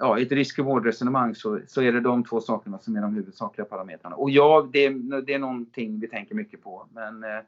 ja, 0.00 0.18
i 0.18 0.22
ett 0.22 0.32
risk 0.32 0.58
och 0.58 0.64
vårdresonemang 0.64 1.34
så, 1.34 1.60
så 1.66 1.82
är 1.82 1.92
det 1.92 2.00
de 2.00 2.24
två 2.24 2.40
sakerna 2.40 2.78
som 2.78 2.96
är 2.96 3.02
de 3.02 3.14
huvudsakliga 3.14 3.64
parametrarna. 3.64 4.16
Och 4.16 4.30
ja, 4.30 4.68
det, 4.72 4.88
det 5.20 5.34
är 5.34 5.38
någonting 5.38 6.00
vi 6.00 6.08
tänker 6.08 6.34
mycket 6.34 6.62
på. 6.62 6.88
Men 6.92 7.24
eh, 7.24 7.40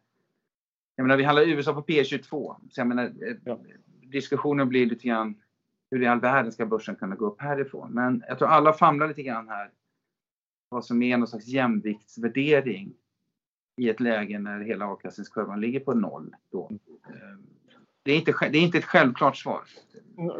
jag 0.96 1.04
menar, 1.04 1.16
vi 1.16 1.24
handlar 1.24 1.48
USA 1.48 1.74
på 1.74 1.82
P22. 1.82 2.56
Så 2.70 2.80
jag 2.80 2.86
menar, 2.86 3.04
eh, 3.04 3.36
ja. 3.44 3.58
diskussionen 4.02 4.68
blir 4.68 4.86
lite 4.86 5.08
grann 5.08 5.34
hur 5.90 6.02
i 6.02 6.06
all 6.06 6.20
världen 6.20 6.52
ska 6.52 6.66
börsen 6.66 6.96
kunna 6.96 7.16
gå 7.16 7.26
upp 7.26 7.40
härifrån? 7.40 7.90
Men 7.92 8.24
jag 8.28 8.38
tror 8.38 8.48
alla 8.48 8.72
famlar 8.72 9.08
lite 9.08 9.22
grann 9.22 9.48
här 9.48 9.70
vad 10.68 10.84
som 10.84 11.02
är 11.02 11.16
någon 11.16 11.28
slags 11.28 11.46
jämviktsvärdering 11.46 12.94
i 13.76 13.88
ett 13.88 14.00
läge 14.00 14.38
när 14.38 14.60
hela 14.60 14.86
avkastningskurvan 14.86 15.60
ligger 15.60 15.80
på 15.80 15.94
noll. 15.94 16.34
Då. 16.50 16.70
Det 18.02 18.12
är, 18.12 18.16
inte, 18.16 18.34
det 18.52 18.58
är 18.58 18.62
inte 18.62 18.78
ett 18.78 18.84
självklart 18.84 19.36
svar. 19.36 19.60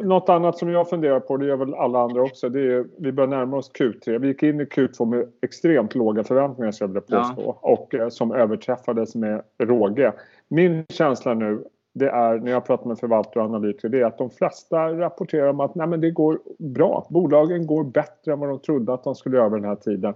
Något 0.01 0.29
annat 0.29 0.57
som 0.57 0.69
jag 0.69 0.89
funderar 0.89 1.19
på, 1.19 1.37
det 1.37 1.45
gör 1.45 1.57
väl 1.57 1.73
alla 1.73 1.99
andra 1.99 2.21
också, 2.21 2.49
det 2.49 2.73
är 2.73 2.85
vi 2.97 3.11
börjar 3.11 3.27
närma 3.27 3.57
oss 3.57 3.71
Q3. 3.71 4.19
Vi 4.19 4.27
gick 4.27 4.43
in 4.43 4.61
i 4.61 4.63
Q2 4.63 5.05
med 5.05 5.27
extremt 5.41 5.95
låga 5.95 6.23
förväntningar 6.23 6.71
skulle 6.71 6.87
jag 6.87 6.93
vilja 6.93 7.23
påstå 7.23 7.41
ja. 7.45 7.59
och 7.61 7.95
eh, 7.95 8.09
som 8.09 8.31
överträffades 8.31 9.15
med 9.15 9.43
råge. 9.59 10.13
Min 10.47 10.85
känsla 10.89 11.33
nu 11.33 11.63
det 11.93 12.09
är, 12.09 12.39
när 12.39 12.51
jag 12.51 12.65
pratar 12.65 12.87
med 12.87 12.99
förvaltare 12.99 13.43
och 13.43 13.49
analytiker, 13.49 13.89
det 13.89 13.99
är 13.99 14.05
att 14.05 14.17
de 14.17 14.29
flesta 14.29 14.93
rapporterar 14.93 15.47
om 15.47 15.59
att 15.59 15.75
nej, 15.75 15.87
men 15.87 16.01
det 16.01 16.11
går 16.11 16.39
bra. 16.59 17.07
Bolagen 17.09 17.67
går 17.67 17.83
bättre 17.83 18.33
än 18.33 18.39
vad 18.39 18.49
de 18.49 18.59
trodde 18.59 18.93
att 18.93 19.03
de 19.03 19.15
skulle 19.15 19.37
göra 19.37 19.49
den 19.49 19.63
här 19.63 19.75
tiden. 19.75 20.13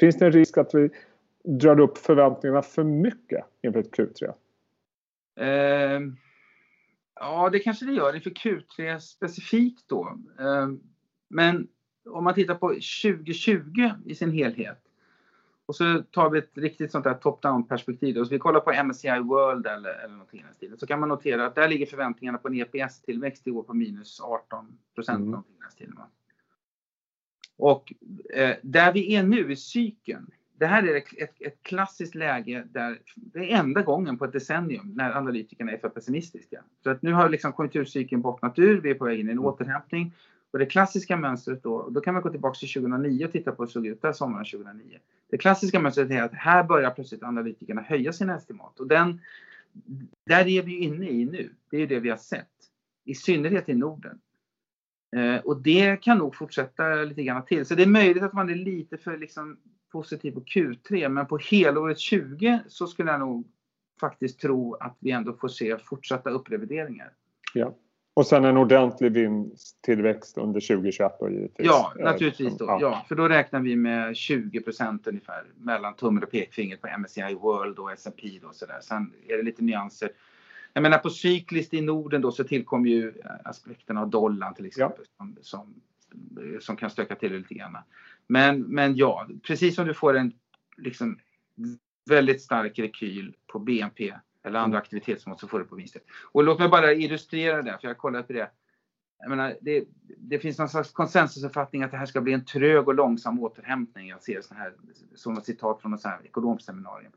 Finns 0.00 0.16
det 0.16 0.26
en 0.26 0.32
risk 0.32 0.58
att 0.58 0.74
vi 0.74 0.90
drar 1.44 1.80
upp 1.80 1.98
förväntningarna 1.98 2.62
för 2.62 2.84
mycket 2.84 3.44
inför 3.62 3.80
ett 3.80 3.90
Q3? 3.90 4.24
Eh, 5.40 6.00
ja, 7.20 7.50
det 7.50 7.58
kanske 7.58 7.86
det 7.86 7.92
gör 7.92 8.16
inför 8.16 8.30
Q3 8.30 8.98
specifikt 8.98 9.88
då. 9.88 10.18
Eh, 10.40 10.68
men 11.28 11.68
om 12.10 12.24
man 12.24 12.34
tittar 12.34 12.54
på 12.54 12.68
2020 12.68 13.90
i 14.06 14.14
sin 14.14 14.30
helhet 14.32 14.82
Och 15.66 15.76
så 15.76 16.02
tar 16.10 16.30
vi 16.30 16.38
ett 16.38 16.58
riktigt 16.58 16.92
sånt 16.92 17.04
där 17.04 17.14
top-down 17.14 17.68
perspektiv. 17.68 18.18
Och 18.18 18.26
så 18.26 18.30
vi 18.30 18.38
kollar 18.38 18.60
på 18.60 18.84
MSCI 18.84 19.18
World 19.18 19.66
eller, 19.66 20.04
eller 20.04 20.12
någonting 20.12 20.40
i 20.40 20.42
den 20.42 20.54
stilen. 20.54 20.78
Så 20.78 20.86
kan 20.86 21.00
man 21.00 21.08
notera 21.08 21.46
att 21.46 21.54
där 21.54 21.68
ligger 21.68 21.86
förväntningarna 21.86 22.38
på 22.38 22.48
en 22.48 22.54
EPS-tillväxt 22.54 23.46
i 23.46 23.50
år 23.50 23.62
på 23.62 23.74
minus 23.74 24.20
18 24.20 24.78
procent. 24.94 25.26
Mm. 25.26 25.42
Och 27.56 27.92
eh, 28.34 28.56
där 28.62 28.92
vi 28.92 29.14
är 29.14 29.22
nu 29.22 29.52
i 29.52 29.56
cykeln. 29.56 30.30
Det 30.58 30.66
här 30.66 30.82
är 30.82 30.96
ett, 30.96 31.32
ett, 31.40 31.62
klassiskt 31.62 32.14
läge 32.14 32.64
där 32.70 32.98
det 33.14 33.52
är 33.52 33.58
enda 33.58 33.82
gången 33.82 34.18
på 34.18 34.24
ett 34.24 34.32
decennium 34.32 34.92
när 34.96 35.16
analytikerna 35.16 35.72
är 35.72 35.78
för 35.78 35.88
pessimistiska. 35.88 36.62
Så 36.82 36.90
att 36.90 37.02
nu 37.02 37.12
har 37.12 37.28
liksom 37.28 37.52
konjunkturcykeln 37.52 38.22
bottnat 38.22 38.58
ur, 38.58 38.80
vi 38.80 38.90
är 38.90 38.94
på 38.94 39.04
väg 39.04 39.20
in 39.20 39.28
i 39.28 39.30
en 39.30 39.38
mm. 39.38 39.44
återhämtning. 39.44 40.14
Och 40.50 40.58
det 40.58 40.66
klassiska 40.66 41.16
mönstret 41.16 41.62
då, 41.62 41.88
då 41.90 42.00
kan 42.00 42.14
man 42.14 42.22
gå 42.22 42.30
tillbaka 42.30 42.58
till 42.58 42.72
2009 42.72 43.24
och 43.24 43.32
titta 43.32 43.52
på 43.52 43.62
hur 43.62 43.66
det 43.66 43.72
såg 43.72 43.86
ut 43.86 44.02
där 44.02 44.12
sommaren 44.12 44.44
2009. 44.44 44.98
Det 45.30 45.38
klassiska 45.38 45.80
mönstret 45.80 46.10
är 46.10 46.22
att 46.22 46.34
här 46.34 46.64
börjar 46.64 46.90
plötsligt 46.90 47.22
analytikerna 47.22 47.80
höja 47.82 48.12
sina 48.12 48.36
estimat 48.36 48.80
och 48.80 48.88
den, 48.88 49.20
där 50.26 50.46
är 50.46 50.62
vi 50.62 50.78
inne 50.78 51.08
i 51.08 51.24
nu. 51.24 51.50
Det 51.70 51.76
är 51.76 51.86
det 51.86 52.00
vi 52.00 52.10
har 52.10 52.16
sett. 52.16 52.48
I 53.04 53.14
synnerhet 53.14 53.68
i 53.68 53.74
Norden. 53.74 54.18
Eh, 55.16 55.36
och 55.36 55.62
det 55.62 55.96
kan 56.02 56.18
nog 56.18 56.34
fortsätta 56.34 56.94
lite 56.94 57.22
grann 57.22 57.44
till. 57.44 57.66
Så 57.66 57.74
det 57.74 57.82
är 57.82 57.86
möjligt 57.86 58.22
att 58.22 58.32
man 58.32 58.50
är 58.50 58.54
lite 58.54 58.96
för 58.96 59.18
liksom, 59.18 59.56
positiv 59.92 60.32
på 60.32 60.40
Q3 60.40 61.08
men 61.08 61.26
på 61.26 61.38
helåret 61.38 61.98
20 61.98 62.60
så 62.68 62.86
skulle 62.86 63.10
jag 63.10 63.20
nog 63.20 63.46
faktiskt 64.00 64.40
tro 64.40 64.74
att 64.74 64.96
vi 64.98 65.10
ändå 65.10 65.32
får 65.32 65.48
se 65.48 65.78
fortsatta 65.78 66.30
upprevideringar. 66.30 67.12
Ja. 67.54 67.74
Och 68.14 68.26
sen 68.26 68.44
en 68.44 68.56
ordentlig 68.56 69.12
vinsttillväxt 69.12 70.38
under 70.38 70.60
2021 70.60 71.12
då 71.20 71.30
givetvis. 71.30 71.66
Ja, 71.66 71.92
naturligtvis 71.96 72.58
då. 72.58 72.64
Ja. 72.64 72.78
ja. 72.80 73.04
för 73.08 73.14
då 73.14 73.28
räknar 73.28 73.60
vi 73.60 73.76
med 73.76 74.12
20% 74.12 75.08
ungefär 75.08 75.44
mellan 75.56 75.94
tummen 75.94 76.22
och 76.22 76.30
pekfingret 76.30 76.80
på 76.80 76.88
MSCI 76.98 77.34
World 77.34 77.78
och 77.78 77.92
S&P 77.92 78.38
då 78.42 78.48
sådär. 78.52 78.78
Sen 78.82 79.12
är 79.28 79.36
det 79.36 79.42
lite 79.42 79.64
nyanser. 79.64 80.10
Jag 80.72 80.82
menar 80.82 80.98
på 80.98 81.10
cykliskt 81.10 81.74
i 81.74 81.80
Norden 81.80 82.20
då 82.20 82.32
så 82.32 82.44
tillkommer 82.44 82.88
ju 82.88 83.12
aspekterna 83.44 84.00
av 84.00 84.10
dollarn 84.10 84.54
till 84.54 84.66
exempel 84.66 85.04
ja. 85.06 85.14
som, 85.16 85.36
som, 85.40 85.74
som, 86.60 86.76
kan 86.76 86.90
stöka 86.90 87.14
till 87.14 87.32
det 87.32 87.38
lite 87.38 87.54
grann. 87.54 87.76
Men, 88.28 88.62
men 88.62 88.96
ja, 88.96 89.28
precis 89.42 89.74
som 89.74 89.86
du 89.86 89.94
får 89.94 90.16
en 90.16 90.32
liksom 90.76 91.18
väldigt 92.08 92.42
stark 92.42 92.78
rekyl 92.78 93.36
på 93.46 93.58
BNP 93.58 94.14
eller 94.44 94.58
andra 94.58 94.78
aktivitetsmått 94.78 95.40
så 95.40 95.48
får 95.48 95.58
du 95.58 95.64
på 95.64 95.76
vinster. 95.76 96.02
Och 96.32 96.44
låt 96.44 96.58
mig 96.58 96.68
bara 96.68 96.92
illustrera 96.92 97.62
det, 97.62 97.70
för 97.70 97.78
jag 97.82 97.90
har 97.90 97.94
kollat 97.94 98.26
på 98.26 98.32
det. 98.32 98.50
Jag 99.18 99.30
menar, 99.30 99.56
det, 99.60 99.84
det 100.18 100.38
finns 100.38 100.58
någon 100.58 100.68
slags 100.68 100.92
konsensusuppfattning 100.92 101.82
att 101.82 101.90
det 101.90 101.96
här 101.96 102.06
ska 102.06 102.20
bli 102.20 102.32
en 102.32 102.44
trög 102.44 102.88
och 102.88 102.94
långsam 102.94 103.40
återhämtning. 103.40 104.08
Jag 104.08 104.22
ser 104.22 104.40
såna 104.40 104.60
här, 104.60 104.72
sådana 105.14 105.40
citat 105.40 105.82
från 105.82 105.94
ett 105.94 106.00
ekonomseminarium. 106.24 107.12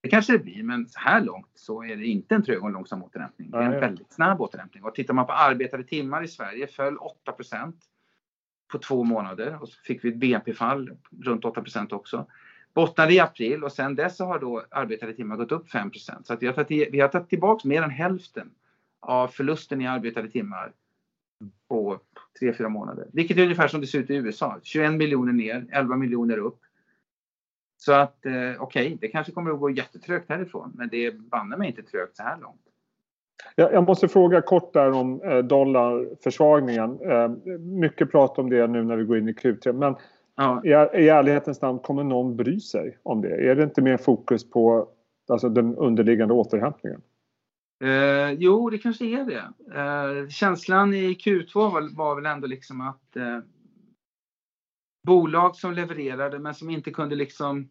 Det 0.00 0.08
kanske 0.08 0.32
det 0.32 0.38
blir, 0.38 0.62
men 0.62 0.88
så 0.88 0.98
här 0.98 1.20
långt 1.20 1.50
så 1.54 1.84
är 1.84 1.96
det 1.96 2.06
inte 2.06 2.34
en 2.34 2.42
trög 2.42 2.62
och 2.62 2.70
långsam 2.70 3.02
återhämtning. 3.02 3.50
Det 3.50 3.56
är 3.56 3.62
en 3.62 3.80
väldigt 3.80 4.12
snabb 4.12 4.40
återhämtning. 4.40 4.84
Och 4.84 4.94
tittar 4.94 5.14
man 5.14 5.26
på 5.26 5.32
arbetade 5.32 5.84
timmar 5.84 6.22
i 6.22 6.28
Sverige 6.28 6.66
föll 6.66 6.96
8 6.96 7.32
på 8.74 8.78
två 8.78 9.04
månader 9.04 9.58
och 9.62 9.68
så 9.68 9.80
fick 9.80 10.04
vi 10.04 10.08
ett 10.08 10.16
BNP-fall 10.16 10.90
runt 11.22 11.44
8% 11.44 11.92
också 11.92 12.26
bottnade 12.74 13.12
i 13.12 13.20
april 13.20 13.64
och 13.64 13.72
sen 13.72 13.94
dess 13.94 14.18
har 14.18 14.38
då 14.38 14.64
arbetade 14.70 15.14
timmar 15.14 15.36
gått 15.36 15.52
upp 15.52 15.70
5 15.70 15.90
Så 16.22 16.32
att 16.32 16.42
vi, 16.42 16.46
har 16.46 16.54
tagit, 16.54 16.88
vi 16.92 17.00
har 17.00 17.08
tagit 17.08 17.28
tillbaka 17.28 17.68
mer 17.68 17.82
än 17.82 17.90
hälften 17.90 18.50
av 19.00 19.28
förlusten 19.28 19.80
i 19.80 19.86
arbetade 19.86 20.30
timmar 20.30 20.72
på 21.68 22.00
3-4 22.40 22.68
månader. 22.68 23.08
Vilket 23.12 23.36
är 23.36 23.42
ungefär 23.42 23.68
som 23.68 23.80
det 23.80 23.86
ser 23.86 23.98
ut 23.98 24.10
i 24.10 24.14
USA. 24.14 24.58
21 24.62 24.92
miljoner 24.92 25.32
ner, 25.32 25.66
11 25.72 25.96
miljoner 25.96 26.38
upp. 26.38 26.60
Så 27.76 27.92
att 27.92 28.26
eh, 28.26 28.32
okej, 28.32 28.58
okay, 28.60 28.96
det 29.00 29.08
kanske 29.08 29.32
kommer 29.32 29.50
att 29.50 29.60
gå 29.60 29.70
jättetrögt 29.70 30.28
härifrån, 30.28 30.72
men 30.74 30.88
det 30.88 31.06
är 31.06 31.12
banne 31.12 31.56
mig 31.56 31.68
inte 31.68 31.82
trögt 31.82 32.16
så 32.16 32.22
här 32.22 32.38
långt. 32.40 32.60
Jag 33.56 33.88
måste 33.88 34.08
fråga 34.08 34.42
kort 34.42 34.72
där 34.72 34.92
om 34.92 35.22
eh, 35.22 35.38
dollarförsvagningen. 35.38 36.98
Eh, 37.00 37.28
mycket 37.58 38.10
prat 38.10 38.38
om 38.38 38.50
det 38.50 38.66
nu 38.66 38.84
när 38.84 38.96
vi 38.96 39.04
går 39.04 39.18
in 39.18 39.28
i 39.28 39.32
Q3, 39.32 39.72
men 39.72 39.96
Ja. 40.36 40.62
I, 40.64 40.68
I 41.02 41.08
ärlighetens 41.08 41.62
namn, 41.62 41.78
kommer 41.78 42.04
någon 42.04 42.36
bry 42.36 42.60
sig 42.60 42.98
om 43.02 43.20
det? 43.20 43.50
Är 43.50 43.56
det 43.56 43.62
inte 43.62 43.82
mer 43.82 43.96
fokus 43.96 44.50
på 44.50 44.88
alltså, 45.28 45.48
den 45.48 45.76
underliggande 45.76 46.34
återhämtningen? 46.34 47.02
Eh, 47.84 48.32
jo, 48.32 48.70
det 48.70 48.78
kanske 48.78 49.04
är 49.04 49.24
det. 49.24 49.52
Eh, 49.80 50.28
känslan 50.28 50.94
i 50.94 51.14
Q2 51.14 51.54
var, 51.54 51.96
var 51.96 52.14
väl 52.14 52.26
ändå 52.26 52.46
liksom 52.46 52.80
att 52.80 53.16
eh, 53.16 53.38
bolag 55.06 55.56
som 55.56 55.72
levererade 55.72 56.38
men 56.38 56.54
som 56.54 56.70
inte 56.70 56.90
kunde 56.90 57.16
liksom 57.16 57.68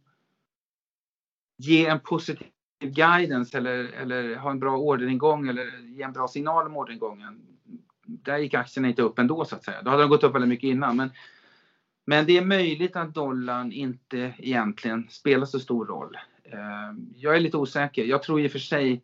ge 1.58 1.86
en 1.86 2.00
positiv 2.00 2.48
guidance 2.84 3.58
eller, 3.58 3.84
eller 3.84 4.36
ha 4.36 4.52
en 4.52 4.60
bra 4.60 4.78
orderingång 4.78 5.48
eller 5.48 5.80
ge 5.82 6.04
en 6.04 6.14
bra 6.14 6.28
signal 6.28 6.68
om 6.68 6.78
orderingången. 6.78 7.42
Där 8.06 8.38
gick 8.38 8.54
aktierna 8.54 8.88
inte 8.88 9.02
upp 9.02 9.20
ändå 9.20 9.46
så 9.46 9.56
att 9.56 9.64
säga. 9.64 9.82
Då 9.82 9.90
hade 9.90 10.04
de 10.04 10.10
gått 10.10 10.24
upp 10.24 10.36
väldigt 10.36 10.50
mycket 10.50 10.68
innan. 10.68 10.96
Men 10.96 11.10
men 12.06 12.26
det 12.26 12.38
är 12.38 12.46
möjligt 12.46 12.96
att 12.96 13.14
dollarn 13.14 13.72
inte 13.72 14.34
egentligen 14.38 15.08
spelar 15.10 15.46
så 15.46 15.60
stor 15.60 15.86
roll. 15.86 16.18
Ehm, 16.44 17.10
jag 17.16 17.36
är 17.36 17.40
lite 17.40 17.58
osäker. 17.58 18.04
Jag 18.04 18.24
tror 18.24 18.42
i 18.42 18.48
och 18.48 18.52
för 18.52 18.60
sig 18.60 19.02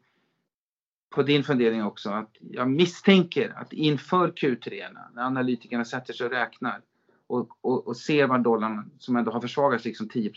på 1.09 1.23
din 1.23 1.43
fundering 1.43 1.83
också 1.83 2.09
att 2.09 2.37
jag 2.39 2.69
misstänker 2.69 3.53
att 3.55 3.73
inför 3.73 4.27
Q3 4.27 4.87
när 5.13 5.23
analytikerna 5.23 5.85
sätter 5.85 6.13
sig 6.13 6.25
och 6.25 6.31
räknar 6.31 6.81
och, 7.27 7.49
och, 7.61 7.87
och 7.87 7.97
ser 7.97 8.27
vad 8.27 8.43
dollarn 8.43 8.91
som 8.99 9.15
ändå 9.15 9.31
har 9.31 9.41
försvagats 9.41 9.85
liksom 9.85 10.09
10 10.09 10.31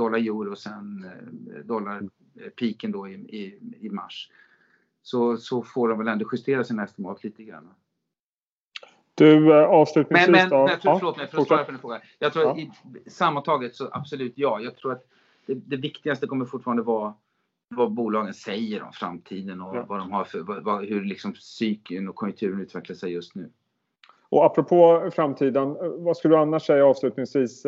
dollar 0.00 0.18
euro 0.18 0.50
och 0.50 0.58
sen 0.58 1.04
eh, 1.04 1.64
dollarpiken 1.64 2.92
då 2.92 3.08
i, 3.08 3.12
i, 3.12 3.58
i 3.80 3.90
mars 3.90 4.30
så, 5.02 5.36
så 5.36 5.62
får 5.62 5.88
de 5.88 5.98
väl 5.98 6.08
ändå 6.08 6.28
justera 6.32 6.64
sina 6.64 6.84
estimat 6.84 7.24
lite 7.24 7.42
grann. 7.42 7.68
Du, 9.14 9.52
eh, 9.52 9.64
avslutningsvis 9.64 10.30
men, 10.30 10.40
men, 10.40 10.50
då. 10.50 10.66
Men, 10.66 10.80
för, 10.80 10.98
förlåt 10.98 11.16
mig, 11.16 11.26
för 11.26 11.38
att 11.38 11.46
svara 11.46 11.64
på 11.64 11.70
din 11.70 11.80
fråga. 11.80 12.00
Jag 12.18 12.32
tror 12.32 12.44
ja. 12.44 12.58
i, 12.58 12.70
sammantaget 13.10 13.76
så 13.76 13.88
absolut 13.92 14.32
ja. 14.36 14.60
Jag 14.60 14.76
tror 14.76 14.92
att 14.92 15.04
det, 15.46 15.54
det, 15.54 15.76
viktigaste 15.76 16.26
kommer 16.26 16.44
fortfarande 16.44 16.82
vara 16.82 17.14
vad 17.68 17.92
bolagen 17.92 18.34
säger 18.34 18.82
om 18.82 18.92
framtiden 18.92 19.60
och 19.60 19.76
ja. 19.76 19.84
vad 19.88 19.98
de 19.98 20.12
har 20.12 20.24
för, 20.24 20.60
vad, 20.60 20.84
hur 20.84 21.04
liksom 21.04 21.32
psyken 21.32 22.08
och 22.08 22.14
konjunkturen 22.14 22.60
utvecklar 22.60 22.96
sig 22.96 23.12
just 23.12 23.34
nu. 23.34 23.50
Och 24.28 24.44
apropå 24.44 25.10
framtiden, 25.14 25.76
vad 26.04 26.16
skulle 26.16 26.34
du 26.34 26.38
annars 26.38 26.66
säga 26.66 26.86
avslutningsvis? 26.86 27.66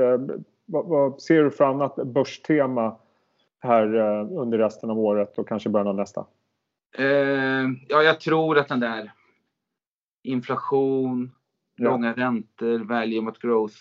Vad, 0.66 0.87
vad 0.87 1.23
ser 1.23 1.45
du 1.45 1.50
för 1.50 1.64
annat 1.64 1.97
börstema 1.97 2.97
här 3.59 3.95
eh, 3.95 4.40
under 4.40 4.59
resten 4.59 4.90
av 4.90 4.99
året 4.99 5.38
och 5.38 5.49
kanske 5.49 5.69
början 5.69 5.88
av 5.88 5.95
nästa? 5.95 6.26
Eh, 6.99 7.04
ja, 7.88 8.02
jag 8.02 8.21
tror 8.21 8.59
att 8.59 8.69
den 8.69 8.81
där 8.81 9.12
inflation, 10.23 11.31
ja. 11.76 11.90
långa 11.90 12.12
räntor, 12.12 12.78
value 12.78 13.21
mot 13.21 13.38
growth, 13.38 13.78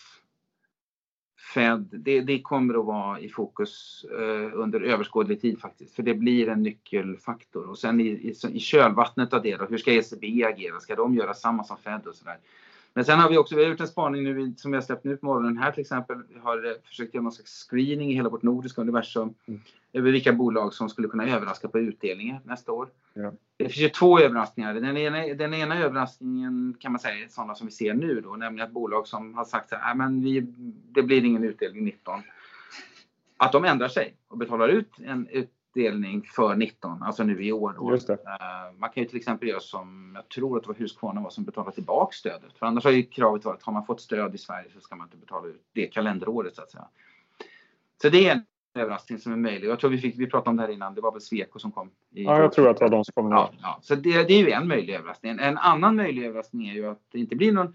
Fed, 1.54 1.88
det, 1.92 2.20
det, 2.20 2.42
kommer 2.42 2.74
att 2.74 2.84
vara 2.84 3.20
i 3.20 3.28
fokus 3.28 4.04
eh, 4.04 4.50
under 4.60 4.80
överskådlig 4.80 5.40
tid 5.40 5.60
faktiskt. 5.60 5.94
För 5.94 6.02
det 6.02 6.14
blir 6.14 6.48
en 6.48 6.62
nyckelfaktor. 6.62 7.66
Och 7.68 7.78
sen 7.78 8.00
i, 8.00 8.04
i, 8.04 8.34
i 8.52 8.60
kölvattnet 8.60 9.32
av 9.34 9.42
det 9.42 9.56
då, 9.56 9.64
hur 9.64 9.78
ska 9.78 9.92
ECB 9.92 10.44
agera? 10.44 10.80
Ska 10.80 10.94
de 10.94 11.14
göra 11.14 11.34
samma 11.34 11.64
som 11.64 11.76
Fed 11.76 12.06
och 12.06 12.14
sådär? 12.14 12.38
Men 12.94 13.04
sen 13.04 13.18
har 13.18 13.28
vi 13.28 13.38
också 13.38 13.56
vi 13.56 13.62
har 13.62 13.70
gjort 13.70 13.80
en 13.80 13.88
spaning 13.88 14.24
nu 14.24 14.54
som 14.56 14.72
jag 14.72 14.84
släppt 14.84 15.04
nu 15.04 15.16
på 15.16 15.26
morgonen 15.26 15.58
här 15.58 15.72
till 15.72 15.80
exempel. 15.80 16.16
Vi 16.28 16.38
har 16.38 16.64
eh, 16.64 16.72
försökt 16.84 17.14
göra 17.14 17.22
någon 17.22 17.32
slags 17.32 17.68
screening 17.68 18.10
i 18.10 18.14
hela 18.14 18.28
vårt 18.28 18.42
nordiska 18.42 18.80
universum 18.80 19.34
mm. 19.46 19.60
över 19.92 20.10
vilka 20.10 20.32
bolag 20.32 20.74
som 20.74 20.88
skulle 20.88 21.08
kunna 21.08 21.28
överraska 21.28 21.68
på 21.68 21.78
utdelningen 21.78 22.36
nästa 22.44 22.72
år. 22.72 22.88
Ja. 23.14 23.32
Det 23.56 23.64
finns 23.64 23.84
ju 23.84 23.88
två 23.88 24.20
överraskningar. 24.20 24.74
Den 24.74 24.96
ena, 24.96 25.34
den 25.34 25.54
ena 25.54 25.78
överraskningen 25.78 26.76
kan 26.80 26.92
man 26.92 26.98
säga 26.98 27.24
är 27.24 27.28
sådana 27.28 27.54
som 27.54 27.66
vi 27.66 27.72
ser 27.72 27.94
nu 27.94 28.20
då, 28.20 28.36
nämligen 28.36 28.66
att 28.66 28.74
bolag 28.74 29.08
som 29.08 29.34
har 29.34 29.44
sagt 29.44 29.72
att 29.72 29.96
men 29.96 30.22
vi, 30.22 30.40
det 30.92 31.02
blir 31.02 31.24
ingen 31.24 31.44
utdelning 31.44 31.84
19. 31.84 32.20
Att 33.36 33.52
de 33.52 33.64
ändrar 33.64 33.88
sig 33.88 34.14
och 34.28 34.38
betalar 34.38 34.68
ut 34.68 34.90
en 35.04 35.28
ut, 35.28 35.50
utdelning 35.74 36.22
för 36.36 36.54
19, 36.54 37.02
alltså 37.02 37.24
nu 37.24 37.44
i 37.44 37.52
år. 37.52 37.74
Då. 37.76 37.92
Uh, 37.92 38.78
man 38.78 38.90
kan 38.90 39.02
ju 39.02 39.08
till 39.08 39.18
exempel 39.18 39.48
göra 39.48 39.60
som, 39.60 40.12
jag 40.14 40.28
tror 40.28 40.56
att 40.56 40.62
det 40.62 40.68
var 40.68 40.74
Husqvarna 40.74 41.20
var 41.20 41.30
som 41.30 41.44
betalade 41.44 41.74
tillbaka 41.74 42.12
stödet. 42.12 42.58
För 42.58 42.66
annars 42.66 42.84
har 42.84 42.90
ju 42.90 43.02
kravet 43.02 43.44
varit, 43.44 43.62
har 43.62 43.72
man 43.72 43.86
fått 43.86 44.00
stöd 44.00 44.34
i 44.34 44.38
Sverige 44.38 44.70
så 44.74 44.80
ska 44.80 44.96
man 44.96 45.06
inte 45.06 45.16
betala 45.16 45.48
ut 45.48 45.62
det 45.72 45.86
kalenderåret 45.86 46.56
så 46.56 46.62
att 46.62 46.70
säga. 46.70 46.88
Så 48.02 48.08
det 48.08 48.28
är 48.28 48.32
en 48.32 48.44
överraskning 48.74 49.18
som 49.18 49.32
är 49.32 49.36
möjlig. 49.36 49.68
Jag 49.68 49.80
tror 49.80 49.90
vi, 49.90 49.98
fick, 49.98 50.18
vi 50.18 50.26
pratade 50.26 50.50
om 50.50 50.56
det 50.56 50.62
här 50.62 50.70
innan, 50.70 50.94
det 50.94 51.00
var 51.00 51.12
väl 51.12 51.20
Sweco 51.20 51.58
som 51.58 51.72
kom? 51.72 51.90
ja, 52.10 52.40
jag 52.40 52.52
tror 52.52 52.68
att 52.68 52.76
det 52.76 52.84
var 52.84 52.90
de 52.90 53.04
som 53.04 53.12
kom. 53.12 53.30
Ja, 53.30 53.50
ja, 53.62 53.78
Så 53.82 53.94
det, 53.94 54.28
det 54.28 54.34
är 54.34 54.38
ju 54.38 54.50
en 54.50 54.68
möjlig 54.68 54.94
överraskning. 54.94 55.38
En 55.40 55.58
annan 55.58 55.96
möjlig 55.96 56.24
överraskning 56.24 56.68
är 56.68 56.74
ju 56.74 56.86
att 56.86 57.00
det 57.12 57.18
inte 57.18 57.36
blir 57.36 57.52
någon 57.52 57.74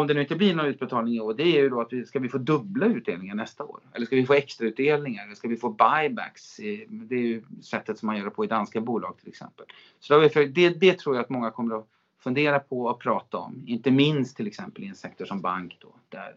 om 0.00 0.06
det 0.06 0.14
nu 0.14 0.20
inte 0.20 0.36
blir 0.36 0.54
någon 0.54 0.66
utbetalning 0.66 1.14
i 1.14 1.20
år, 1.20 1.34
det 1.34 1.42
är 1.42 1.62
ju 1.62 1.68
då 1.68 1.80
att 1.80 1.92
vi, 1.92 2.06
ska 2.06 2.18
vi 2.18 2.28
få 2.28 2.38
dubbla 2.38 2.86
utdelningar 2.86 3.34
nästa 3.34 3.64
år? 3.64 3.80
Eller 3.92 4.06
ska 4.06 4.16
vi 4.16 4.26
få 4.26 4.32
extra 4.32 4.66
utdelningar? 4.66 5.24
Eller 5.24 5.34
ska 5.34 5.48
vi 5.48 5.56
få 5.56 5.68
buybacks? 5.68 6.56
Det 6.90 7.14
är 7.14 7.26
ju 7.26 7.42
sättet 7.62 7.98
som 7.98 8.06
man 8.06 8.16
gör 8.16 8.24
det 8.24 8.30
på 8.30 8.44
i 8.44 8.48
danska 8.48 8.80
bolag 8.80 9.18
till 9.18 9.28
exempel. 9.28 9.66
Så 10.00 10.18
det, 10.18 10.68
det 10.68 10.98
tror 10.98 11.16
jag 11.16 11.22
att 11.22 11.30
många 11.30 11.50
kommer 11.50 11.78
att 11.78 11.88
fundera 12.18 12.60
på 12.60 12.84
och 12.84 13.00
prata 13.00 13.38
om. 13.38 13.62
Inte 13.66 13.90
minst 13.90 14.36
till 14.36 14.46
exempel 14.46 14.84
i 14.84 14.86
en 14.86 14.94
sektor 14.94 15.24
som 15.24 15.40
bank 15.40 15.78
då, 15.80 15.94
där 16.08 16.34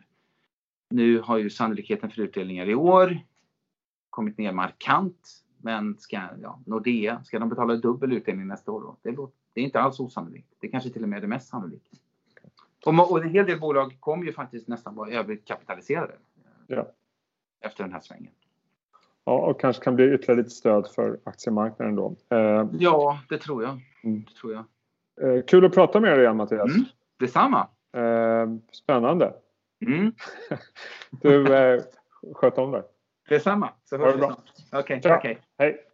Nu 0.90 1.20
har 1.20 1.38
ju 1.38 1.50
sannolikheten 1.50 2.10
för 2.10 2.22
utdelningar 2.22 2.70
i 2.70 2.76
år 2.76 3.20
kommit 4.10 4.38
ner 4.38 4.52
markant. 4.52 5.44
Men 5.62 5.98
ska 5.98 6.22
ja, 6.42 6.60
Nordea, 6.66 7.24
ska 7.24 7.40
de 7.40 7.50
betala 7.50 7.76
dubbel 7.76 8.14
utdelning 8.14 8.48
nästa 8.48 8.72
år 8.72 8.82
då? 8.82 8.98
Det, 9.02 9.12
låter, 9.12 9.36
det 9.54 9.62
är 9.62 9.66
inte 9.66 9.80
alls 9.80 10.00
osannolikt. 10.00 10.48
Det 10.60 10.68
kanske 10.68 10.90
till 10.90 11.04
och 11.04 11.10
med 11.10 11.18
är 11.18 11.22
det 11.22 11.28
mest 11.28 11.48
sannolika. 11.48 11.98
Och, 12.88 13.12
och 13.12 13.24
en 13.24 13.30
hel 13.30 13.46
del 13.46 13.60
bolag 13.60 13.98
kommer 14.00 14.26
ju 14.26 14.34
faktiskt 14.34 14.68
nästan 14.68 14.96
vara 14.96 15.10
överkapitaliserade. 15.10 16.14
Ja. 16.68 16.88
Efter 17.62 17.84
den 17.84 17.94
här 17.94 18.00
svängen. 18.00 18.32
Ja, 19.26 19.34
och 19.34 19.60
kanske 19.60 19.84
kan 19.84 19.96
bli 19.96 20.14
ytterligare 20.14 20.38
lite 20.38 20.50
stöd 20.50 20.88
för 20.96 21.20
aktiemarknaden 21.24 21.96
då. 21.96 22.16
Eh, 22.30 22.66
ja, 22.80 23.20
det 23.30 23.38
tror 23.38 23.64
jag. 23.64 23.80
Mm. 24.04 24.26
Det 24.28 24.34
tror 24.34 24.54
jag. 24.54 24.66
Eh, 25.22 25.44
kul 25.44 25.66
att 25.66 25.74
prata 25.74 26.00
med 26.00 26.12
dig 26.12 26.22
igen 26.22 26.38
Mattias. 26.38 26.76
Mm, 26.76 26.86
detsamma. 27.20 27.68
Eh, 27.98 28.48
spännande. 28.72 29.34
Mm. 29.86 30.12
du, 31.22 31.56
eh, 31.56 31.82
sköt 32.34 32.58
om 32.58 32.72
dig. 32.72 32.84
Detsamma. 33.30 33.70
Så 33.86 33.98
hörs 33.98 34.16
vi 34.16 34.18
snart. 34.18 34.52
Okej, 34.72 34.98
okay. 34.98 35.18
Okay. 35.18 35.36
Hej. 35.58 35.87